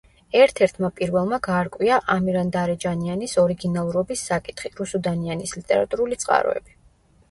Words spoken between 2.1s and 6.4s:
„ამირანდარეჯანიანის“ ორიგინალურობის საკითხი, „რუსუდანიანის“ ლიტერატურული